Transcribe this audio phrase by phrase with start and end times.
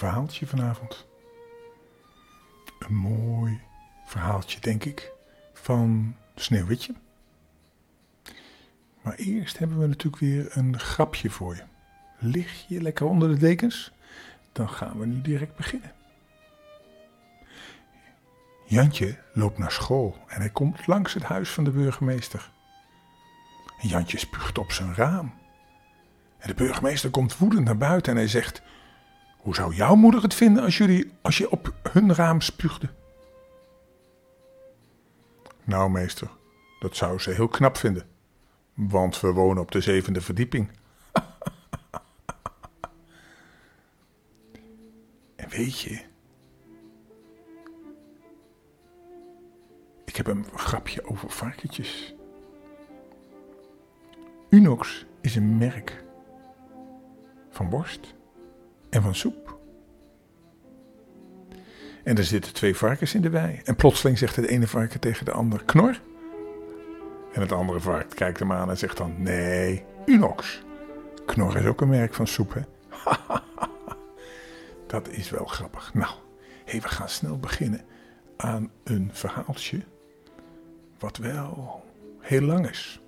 [0.00, 1.06] verhaaltje vanavond.
[2.78, 3.60] Een mooi
[4.06, 5.12] verhaaltje, denk ik,
[5.52, 6.94] van Sneeuwwitje.
[9.02, 11.62] Maar eerst hebben we natuurlijk weer een grapje voor je.
[12.18, 13.92] Lig je lekker onder de dekens?
[14.52, 15.92] Dan gaan we nu direct beginnen.
[18.66, 22.50] Jantje loopt naar school en hij komt langs het huis van de burgemeester.
[23.80, 25.34] Jantje spuugt op zijn raam.
[26.38, 28.62] En de burgemeester komt woedend naar buiten en hij zegt:
[29.40, 32.88] Hoe zou jouw moeder het vinden als, jullie, als je op hun raam spuugde?
[35.64, 36.30] Nou, meester,
[36.80, 38.06] dat zou ze heel knap vinden.
[38.74, 40.70] Want we wonen op de zevende verdieping.
[45.36, 46.02] en weet je,
[50.04, 52.14] ik heb een grapje over varkentjes.
[54.48, 56.04] Unox is een merk
[57.50, 58.18] van worst
[58.90, 59.58] en van soep.
[62.02, 63.60] En er zitten twee varkens in de wei.
[63.64, 66.00] En plotseling zegt het ene varken tegen de ander: Knor.
[67.32, 70.62] En het andere varken kijkt hem aan en zegt dan: Nee, Unox.
[71.26, 72.60] Knor is ook een merk van soep, hè?
[74.86, 75.94] Dat is wel grappig.
[75.94, 76.12] Nou,
[76.64, 77.84] hey, we gaan snel beginnen
[78.36, 79.80] aan een verhaaltje.
[80.98, 81.84] Wat wel
[82.20, 83.00] heel lang is.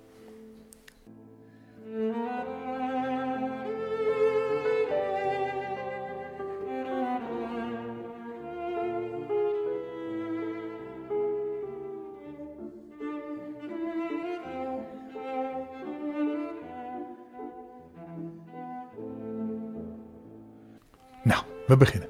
[21.23, 22.09] Nou, we beginnen.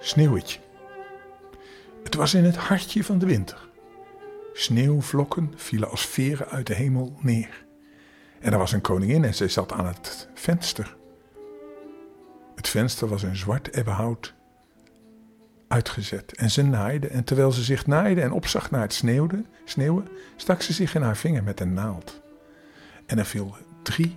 [0.00, 0.58] Sneeuwwitje.
[2.02, 3.68] Het was in het hartje van de winter.
[4.52, 7.66] Sneeuwvlokken vielen als veren uit de hemel neer.
[8.40, 10.96] En er was een koningin en zij zat aan het venster.
[12.54, 14.34] Het venster was in zwart ebbenhout
[15.68, 17.08] uitgezet en ze naaide.
[17.08, 21.02] En terwijl ze zich naaide en opzag naar het sneeuwde, sneeuwen, stak ze zich in
[21.02, 22.20] haar vinger met een naald.
[23.06, 24.16] En er viel drie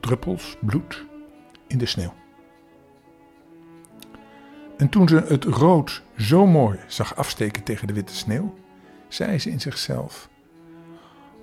[0.00, 1.04] druppels bloed
[1.66, 2.21] in de sneeuw.
[4.82, 8.54] En toen ze het rood zo mooi zag afsteken tegen de witte sneeuw,
[9.08, 10.28] zei ze in zichzelf: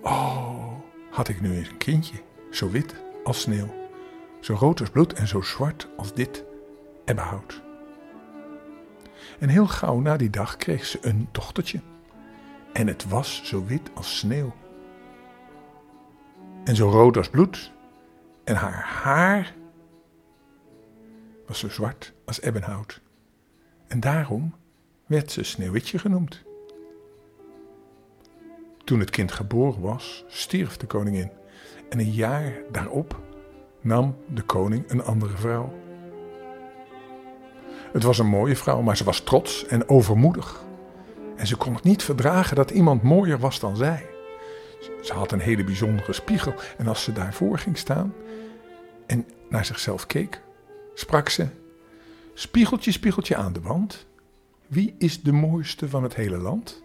[0.02, 0.74] Oh,
[1.12, 3.74] had ik nu eens een kindje, zo wit als sneeuw,
[4.40, 6.44] zo rood als bloed en zo zwart als dit
[7.06, 7.62] ebbenhout.
[9.40, 11.80] En heel gauw na die dag kreeg ze een dochtertje.
[12.74, 14.54] En het was zo wit als sneeuw.
[16.64, 17.72] En zo rood als bloed.
[18.44, 19.54] En haar haar
[21.48, 23.02] was zo zwart als ebbenhout.
[23.90, 24.54] En daarom
[25.06, 26.44] werd ze Sneeuwwitje genoemd.
[28.84, 31.32] Toen het kind geboren was, stierf de koningin.
[31.90, 33.20] En een jaar daarop
[33.82, 35.74] nam de koning een andere vrouw.
[37.92, 40.64] Het was een mooie vrouw, maar ze was trots en overmoedig.
[41.36, 44.06] En ze kon het niet verdragen dat iemand mooier was dan zij.
[45.02, 48.14] Ze had een hele bijzondere spiegel en als ze daarvoor ging staan
[49.06, 50.42] en naar zichzelf keek,
[50.94, 51.48] sprak ze:
[52.40, 54.06] Spiegeltje, spiegeltje aan de wand,
[54.68, 56.84] wie is de mooiste van het hele land?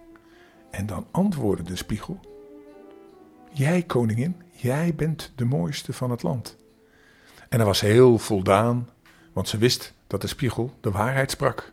[0.70, 2.20] En dan antwoordde de spiegel:
[3.53, 6.56] Jij, koningin, jij bent de mooiste van het land.
[7.48, 8.88] En er was heel voldaan,
[9.32, 11.72] want ze wist dat de spiegel de waarheid sprak.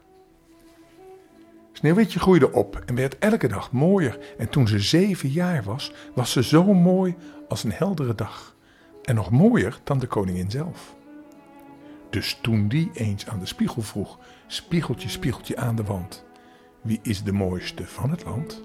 [1.71, 4.19] Sneeuwwitje groeide op en werd elke dag mooier.
[4.37, 7.15] En toen ze zeven jaar was, was ze zo mooi
[7.47, 8.55] als een heldere dag.
[9.03, 10.99] En nog mooier dan de koningin zelf.
[12.11, 16.25] Dus toen die eens aan de spiegel vroeg: Spiegeltje, spiegeltje aan de wand,
[16.81, 18.61] wie is de mooiste van het land?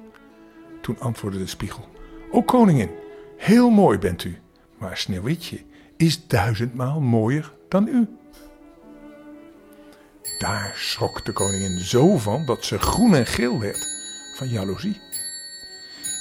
[0.80, 1.88] Toen antwoordde de spiegel:
[2.30, 2.90] O koningin,
[3.36, 4.38] heel mooi bent u,
[4.78, 5.60] maar Sneeuwwitje
[5.96, 8.08] is duizendmaal mooier dan u.
[10.38, 13.86] Daar schrok de koningin zo van dat ze groen en geel werd
[14.36, 15.00] van jaloezie.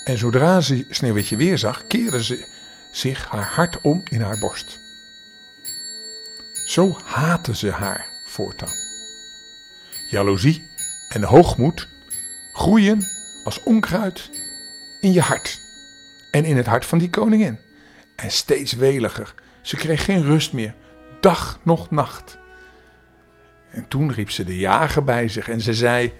[0.06, 2.48] En zodra ze Sneeuwwitje weer zag, keerde ze
[2.92, 4.85] zich haar hart om in haar borst.
[6.66, 8.74] Zo haatte ze haar voortaan.
[10.10, 10.64] Jaloezie
[11.10, 11.88] en hoogmoed
[12.54, 13.02] groeien
[13.44, 14.30] als onkruid
[15.02, 15.62] in je hart
[16.32, 17.58] en in het hart van die koningin.
[18.16, 19.34] En steeds weliger.
[19.62, 20.74] Ze kreeg geen rust meer,
[21.20, 22.38] dag noch nacht.
[23.72, 26.14] En toen riep ze de jager bij zich en ze zei: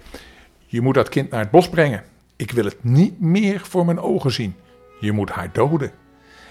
[0.66, 2.04] Je moet dat kind naar het bos brengen.
[2.36, 4.56] Ik wil het niet meer voor mijn ogen zien.
[5.00, 5.90] Je moet haar doden.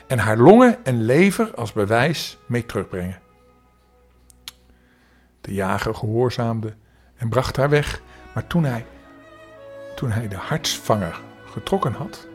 [0.07, 3.23] En haar longen en lever als bewijs mee terugbrengen.
[5.45, 6.73] De jager gehoorzaamde
[7.15, 8.01] en bracht haar weg.
[8.33, 8.85] Maar toen hij,
[9.95, 12.27] toen hij de hartsvanger getrokken had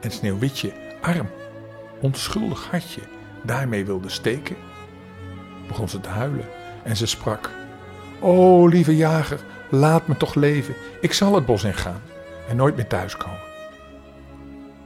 [0.00, 1.28] en Sneeuwwitje arm
[2.00, 3.00] onschuldig hartje
[3.42, 4.56] daarmee wilde steken,
[5.68, 6.48] begon ze te huilen
[6.82, 7.50] en ze sprak:
[8.20, 10.74] O lieve jager, laat me toch leven.
[11.00, 12.02] Ik zal het bos ingaan
[12.48, 13.40] en nooit meer thuiskomen.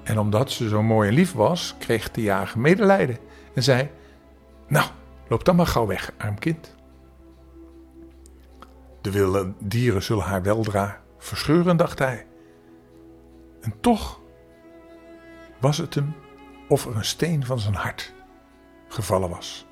[0.03, 3.19] En omdat ze zo mooi en lief was, kreeg de jager medelijden
[3.55, 3.91] en zei:
[4.69, 4.87] Nou,
[5.29, 6.77] loop dan maar gauw weg, arm kind.
[9.01, 12.27] De wilde dieren zullen haar weldra verscheuren, dacht hij.
[13.61, 14.21] En toch
[15.61, 16.15] was het hem
[16.69, 18.15] of er een steen van zijn hart
[18.89, 19.67] gevallen was.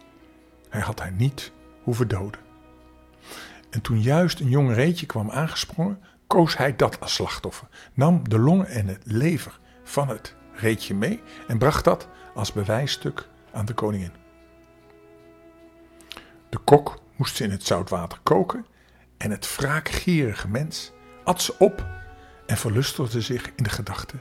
[0.69, 1.53] Hij had haar niet
[1.83, 2.41] hoeven doden.
[3.71, 8.39] En toen juist een jong reetje kwam aangesprongen, koos hij dat als slachtoffer, nam de
[8.39, 13.75] longen en het lever van het reetje mee en bracht dat als bewijsstuk aan de
[13.75, 14.13] koningin.
[16.49, 18.67] De kok moest ze in het zoutwater koken
[19.17, 20.93] en het wraakgierige mens
[21.25, 21.87] at ze op
[22.47, 24.17] en verlustigde zich in de gedachte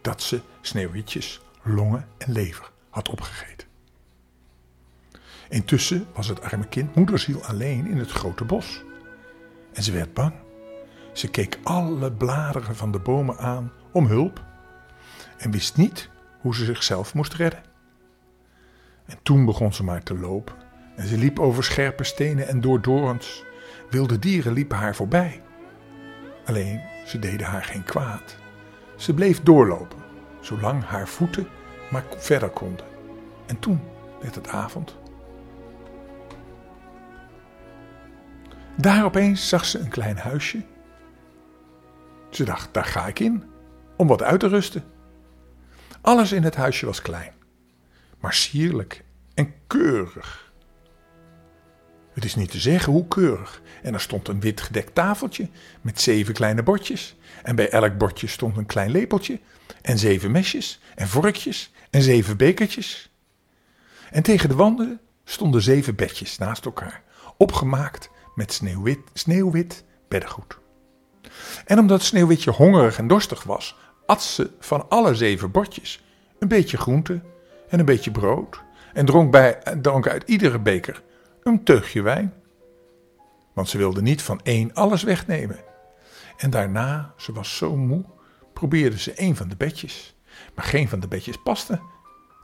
[0.00, 3.68] dat ze Sneeuwwitjes longen en lever had opgegeten.
[5.48, 8.82] Intussen was het arme kind moederziel alleen in het grote bos.
[9.72, 10.34] En ze werd bang.
[11.12, 14.44] Ze keek alle bladeren van de bomen aan om hulp
[15.36, 17.62] en wist niet hoe ze zichzelf moest redden.
[19.06, 20.54] En toen begon ze maar te lopen
[20.96, 23.44] en ze liep over scherpe stenen en door dorens.
[23.94, 25.42] Wilde dieren liepen haar voorbij.
[26.44, 28.36] Alleen ze deden haar geen kwaad.
[28.96, 29.98] Ze bleef doorlopen,
[30.40, 31.48] zolang haar voeten
[31.90, 32.86] maar verder konden.
[33.46, 33.80] En toen
[34.20, 34.96] werd het avond.
[38.76, 40.64] Daar opeens zag ze een klein huisje.
[42.30, 43.44] Ze dacht, daar ga ik in,
[43.96, 44.84] om wat uit te rusten.
[46.00, 47.32] Alles in het huisje was klein,
[48.20, 49.04] maar sierlijk
[49.34, 50.52] en keurig.
[52.14, 53.62] Het is niet te zeggen hoe keurig.
[53.82, 55.48] En er stond een wit gedekt tafeltje
[55.80, 57.16] met zeven kleine bordjes.
[57.42, 59.40] En bij elk bordje stond een klein lepeltje.
[59.82, 63.10] En zeven mesjes en vorkjes en zeven bekertjes.
[64.10, 67.02] En tegen de wanden stonden zeven bedjes naast elkaar,
[67.36, 70.58] opgemaakt met sneeuwwit, sneeuwwit beddengoed.
[71.66, 73.76] En omdat Sneeuwwitje hongerig en dorstig was,
[74.06, 76.04] at ze van alle zeven bordjes
[76.38, 77.20] een beetje groente
[77.68, 78.62] en een beetje brood
[78.92, 81.02] en dronk, bij, dronk uit iedere beker
[81.44, 82.34] een teugje wijn.
[83.52, 85.58] Want ze wilde niet van één alles wegnemen.
[86.36, 88.04] En daarna, ze was zo moe,
[88.52, 90.16] probeerde ze een van de bedjes.
[90.54, 91.80] Maar geen van de bedjes paste.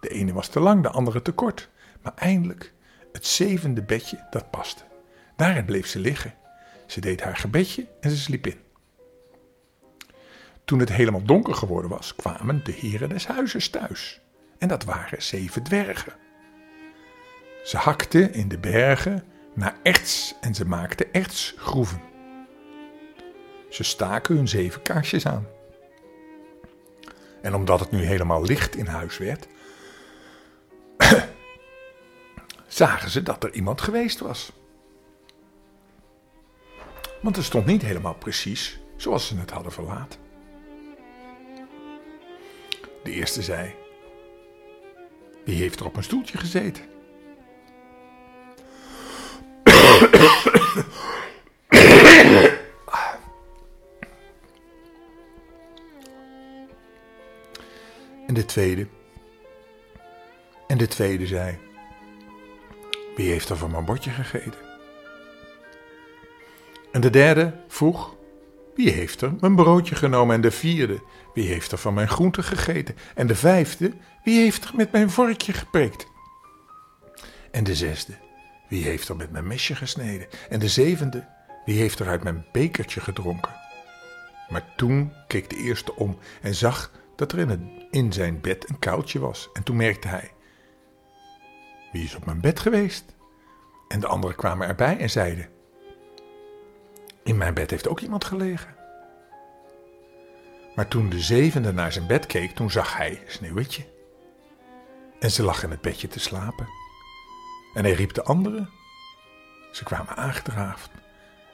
[0.01, 1.69] De ene was te lang, de andere te kort.
[2.03, 2.73] Maar eindelijk,
[3.13, 4.83] het zevende bedje, dat paste.
[5.37, 6.35] Daarin bleef ze liggen.
[6.87, 8.59] Ze deed haar gebedje en ze sliep in.
[10.65, 14.21] Toen het helemaal donker geworden was, kwamen de heren des huizes thuis.
[14.59, 16.13] En dat waren zeven dwergen.
[17.65, 19.25] Ze hakten in de bergen
[19.55, 22.01] naar erts en ze maakten ertsgroeven.
[23.69, 25.47] Ze staken hun zeven kaarsjes aan.
[27.43, 29.47] En omdat het nu helemaal licht in huis werd,
[32.67, 34.53] zagen ze dat er iemand geweest was.
[37.21, 40.21] Want het stond niet helemaal precies zoals ze het hadden verlaten.
[43.03, 43.75] De eerste zei:
[45.45, 46.85] Wie heeft er op een stoeltje gezeten?
[58.27, 58.87] En de tweede.
[60.67, 61.59] En de tweede zei:
[63.17, 64.61] Wie heeft er van mijn bordje gegeten?
[66.93, 68.15] En de derde vroeg:
[68.75, 70.35] Wie heeft er mijn broodje genomen?
[70.35, 71.03] En de vierde:
[71.35, 72.97] Wie heeft er van mijn groente gegeten?
[73.15, 73.93] En de vijfde:
[74.25, 76.07] Wie heeft er met mijn vorkje geprikt?
[77.51, 78.13] En de zesde:
[78.71, 80.27] Wie heeft er met mijn mesje gesneden?
[80.49, 81.27] En de zevende:
[81.65, 83.53] Wie heeft er uit mijn bekertje gedronken?
[84.49, 87.61] Maar toen keek de eerste om en zag dat er in, het,
[87.91, 89.49] in zijn bed een kuiltje was.
[89.53, 90.31] En toen merkte hij:
[91.93, 93.05] Wie is op mijn bed geweest?
[93.89, 95.49] En de anderen kwamen erbij en zeiden:
[97.25, 98.75] In mijn bed heeft ook iemand gelegen.
[100.75, 103.85] Maar toen de zevende naar zijn bed keek, toen zag hij Sneeuwwitje.
[105.19, 106.80] En ze lag in het bedje te slapen.
[107.75, 108.71] En hij riep de anderen.
[109.73, 110.91] Ze kwamen aangedraafd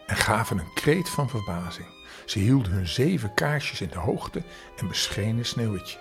[0.07, 1.89] en gaven een kreet van verbazing.
[2.25, 4.43] Ze hielden hun zeven kaarsjes in de hoogte
[4.77, 5.99] en beschenen Sneeuwwitje.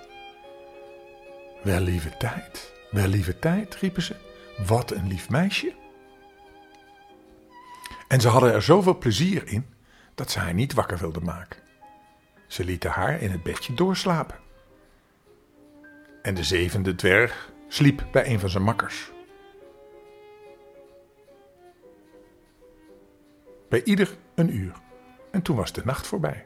[1.64, 4.16] Wel lieve tijd, wel lieve tijd, riepen ze.
[4.66, 5.76] Wat een lief meisje.
[8.08, 9.66] En ze hadden er zoveel plezier in
[10.16, 11.60] dat ze haar niet wakker wilden maken.
[12.48, 14.40] Ze lieten haar in het bedje doorslapen.
[16.22, 19.12] En de zevende dwerg sliep bij een van zijn makkers.
[23.76, 24.74] Bij ieder een uur.
[25.32, 26.46] En toen was de nacht voorbij.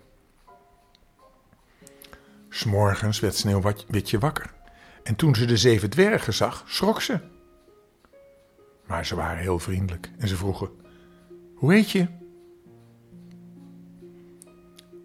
[2.50, 4.53] S'morgens werd Sneeuwwitje wakker
[5.03, 7.19] En toen ze de zeven dwergen zag, schrok ze.
[8.86, 10.69] Maar ze waren heel vriendelijk en ze vroegen:
[11.55, 12.07] Hoe heet je?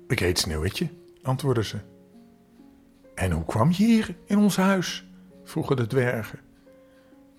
[0.07, 0.88] Ik heet Sneeuwwitje,
[1.23, 1.78] antwoordde ze.
[3.14, 5.07] En hoe kwam je hier in ons huis?
[5.45, 6.40] vroegen de dwergen.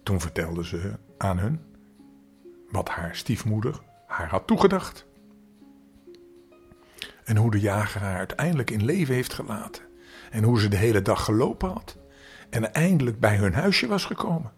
[0.03, 1.59] Toen vertelde ze aan hun
[2.69, 5.05] wat haar stiefmoeder haar had toegedacht.
[7.23, 9.83] En hoe de jager haar uiteindelijk in leven heeft gelaten.
[10.31, 11.97] En hoe ze de hele dag gelopen had.
[12.49, 14.51] En eindelijk bij hun huisje was gekomen.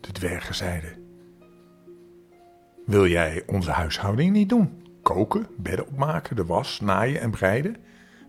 [0.00, 1.08] De dwergen zeiden:
[2.86, 4.86] Wil jij onze huishouding niet doen?
[5.02, 7.76] Koken, bedden opmaken, de was, naaien en breiden?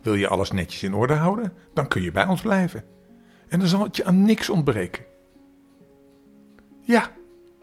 [0.02, 1.54] Wil je alles netjes in orde houden?
[1.74, 2.84] Dan kun je bij ons blijven.
[3.48, 5.06] En dan zal het je aan niks ontbreken.
[6.82, 7.12] Ja,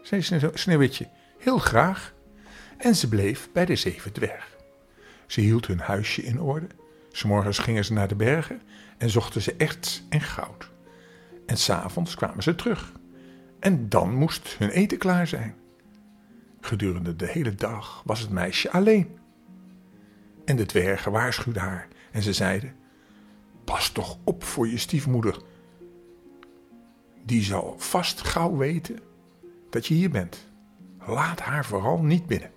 [0.01, 0.21] zei
[0.53, 1.07] Sneeuwwitje,
[1.47, 2.13] heel graag.
[2.77, 4.57] En ze bleef bij de zeven dwergen.
[5.27, 6.67] Ze hield hun huisje in orde.
[7.25, 8.61] morgens gingen ze naar de bergen
[8.97, 10.71] en zochten ze erts en goud.
[11.45, 12.91] En s'avonds kwamen ze terug.
[13.59, 15.55] En dan moest hun eten klaar zijn.
[16.61, 19.17] Gedurende de hele dag was het meisje alleen.
[20.45, 22.75] En de dwergen waarschuwden haar en ze zeiden:
[23.63, 25.41] Pas toch op voor je stiefmoeder.
[27.25, 28.99] Die zal vast gauw weten
[29.69, 30.46] dat je hier bent.
[31.07, 32.51] Laat haar vooral niet binnen.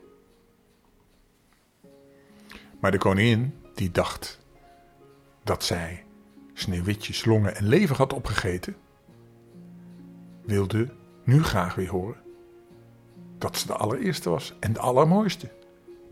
[2.81, 4.41] Maar de koningin, die dacht
[5.43, 6.05] dat zij
[6.53, 8.77] Sneeuwwitjes longen en lever had opgegeten,
[10.45, 12.23] wilde nu graag weer horen
[13.39, 15.51] dat ze de allereerste was en de allermooiste.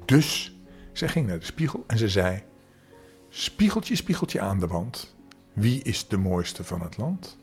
[0.05, 0.57] Dus
[0.93, 2.43] zij ging naar de spiegel en ze zei:
[3.29, 5.17] Spiegeltje, spiegeltje aan de wand,
[5.53, 7.39] wie is de mooiste van het land?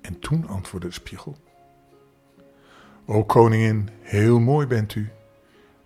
[0.00, 1.36] En toen antwoordde de spiegel:
[3.10, 5.10] O koningin, heel mooi bent u,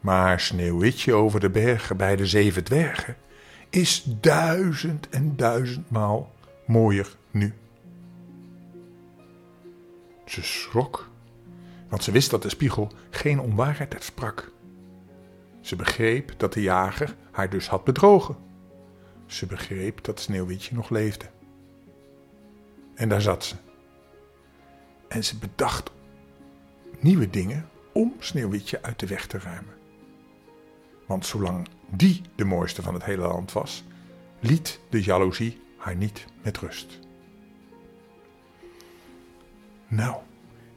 [0.00, 3.16] maar Sneeuwwitje over de bergen bij de zeven dwergen
[3.70, 6.32] is duizend en duizendmaal
[6.66, 7.54] mooier nu.
[10.24, 11.10] Ze schrok,
[11.88, 14.52] want ze wist dat de spiegel geen onwaarheid sprak.
[15.60, 18.36] Ze begreep dat de jager haar dus had bedrogen.
[19.26, 21.26] Ze begreep dat Sneeuwwitje nog leefde.
[22.94, 23.54] En daar zat ze.
[25.08, 25.90] En ze bedacht
[27.02, 29.74] nieuwe dingen om Sneeuwwitje uit de weg te ruimen.
[31.06, 33.84] Want zolang die de mooiste van het hele land was,
[34.40, 36.98] liet de jaloezie haar niet met rust.
[39.88, 40.16] Nou,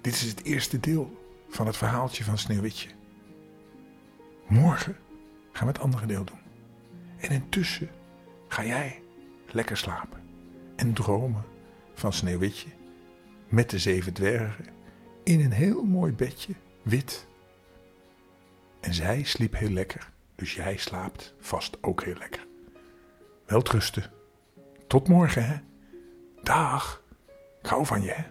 [0.01, 2.89] dit is het eerste deel van het verhaaltje van Sneeuwwitje.
[4.47, 4.97] Morgen
[5.51, 6.39] gaan we het andere deel doen.
[7.17, 7.89] En intussen
[8.47, 9.01] ga jij
[9.51, 10.21] lekker slapen
[10.75, 11.43] en dromen
[11.93, 12.69] van Sneeuwwitje
[13.47, 14.74] met de zeven dwergen
[15.25, 17.27] in een heel mooi bedje, wit.
[18.79, 22.47] En zij sliep heel lekker, dus jij slaapt vast ook heel lekker.
[23.45, 24.11] Welterusten.
[24.87, 25.55] Tot morgen, hè?
[26.43, 27.03] Dag.
[27.61, 28.23] Ik hou van je, hè?